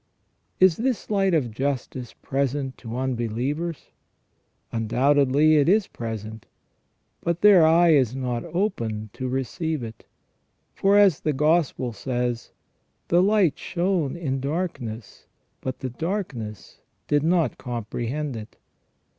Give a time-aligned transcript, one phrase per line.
[0.59, 3.91] Is this light of justice present to unbelievers?
[4.71, 6.47] Undoubtedly it is present,
[7.21, 10.07] but their eye is not open to receive it.
[10.73, 12.51] For, as the Gospel says:"
[13.09, 15.27] The light shone in darkness,
[15.61, 18.57] but the darkness did not comprehend it